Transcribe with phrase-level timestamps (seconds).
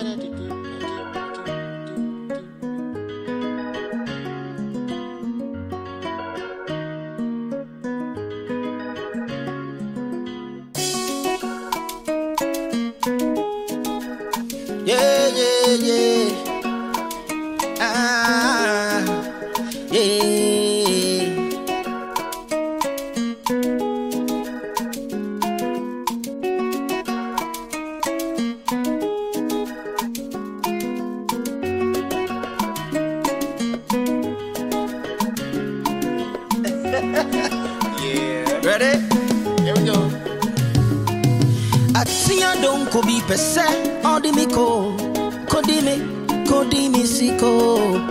[0.00, 0.47] Yeah,
[42.78, 43.64] Atia don ko bi pese
[44.04, 44.94] odi mi ko
[45.48, 45.94] kodi mi
[46.46, 48.04] kodi mi siko.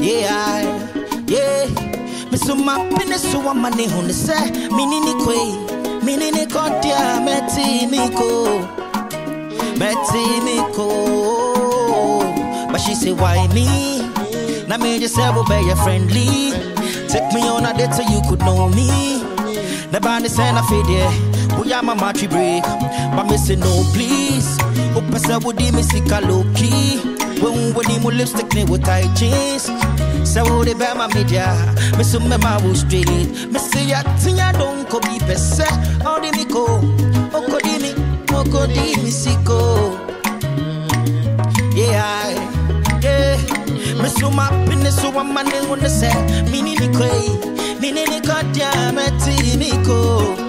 [0.00, 0.62] Yeah
[1.28, 1.66] yeah.
[2.30, 4.34] Me so ma pine so wa mane ho ne se
[4.70, 5.36] mini ni kwe
[6.04, 8.60] mini ni kodia meti mi ko
[9.78, 10.88] meti mi ko
[12.70, 13.66] but she say why me
[14.68, 16.52] na me just say your friendly.
[17.08, 19.18] Take me on a date so you could know me.
[19.92, 21.33] The band is I feel there.
[21.64, 22.62] We are my matry break.
[23.16, 24.58] But me say no, please.
[24.96, 26.98] Open say would me see low key.
[27.40, 29.64] When we need more lipstick, ne with tight jeans.
[30.28, 31.48] Say would they bear my media.
[31.96, 33.08] Me say me my will straight.
[33.08, 35.64] Me say ya tinya don't ko be pese.
[36.04, 36.80] All the me ko.
[37.36, 37.92] Oko di me.
[38.34, 40.00] Oko di me siko.
[41.74, 44.02] Yeah, I, yeah.
[44.02, 46.50] Me so my penis so I'm man the set.
[46.50, 47.80] Me ni ni kwe.
[47.80, 50.43] Me ni ni kodia meti mi ko.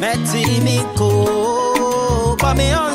[0.00, 2.36] Meti mi ko.
[2.40, 2.94] Ba me on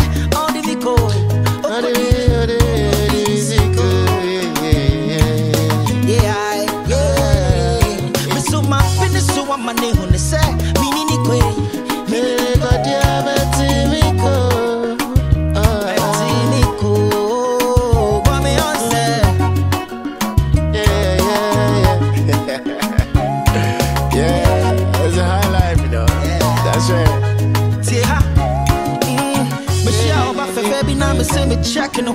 [31.13, 32.13] me say me check no.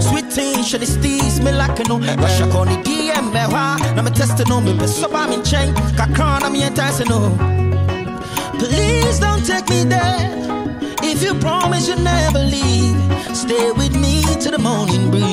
[0.00, 1.98] Sweet teen shady steez me like no.
[1.98, 5.42] Rush on the DM me hwa na me test no me be so ba me
[5.42, 5.74] chen.
[5.98, 7.18] Kakra na me entice no.
[8.58, 10.30] Please don't take me there.
[11.02, 12.96] If you promise you'll never leave,
[13.34, 15.29] stay with me till the morning breeze,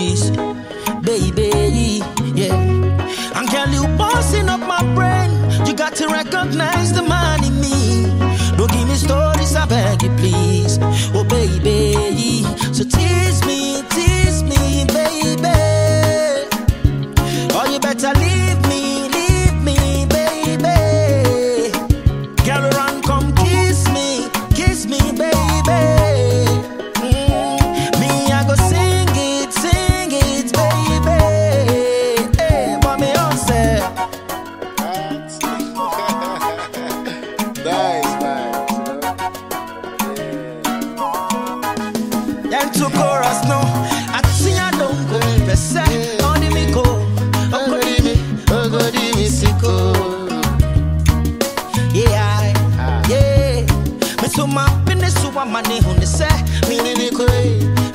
[54.54, 56.30] ma pene so wa ma ne ho ne sɛ
[56.68, 57.42] mene ne koe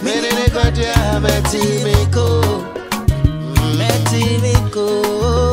[0.05, 2.27] mene ne kɔdeɛ mɛti me ko
[3.79, 5.52] mɛti me ko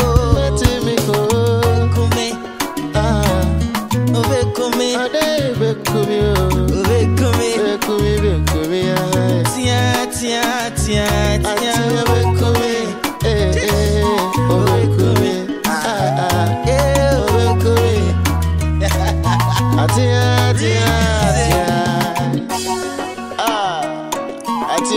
[24.79, 24.87] Give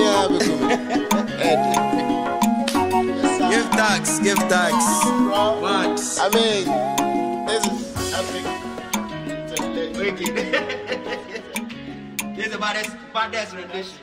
[3.73, 4.85] thanks, give thanks.
[5.61, 6.21] Once.
[6.21, 6.67] I mean,
[7.47, 8.45] this is epic.
[9.97, 10.37] Wicked.
[12.37, 13.99] this is the baddest, baddest rendition.